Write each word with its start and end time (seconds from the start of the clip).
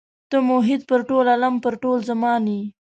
ته 0.29 0.37
محیط 0.49 0.81
پر 0.89 0.99
ټول 1.09 1.25
عالم 1.33 1.55
پر 1.63 1.73
ټول 1.81 1.97
زمان 2.09 2.43
یې. 2.53 2.61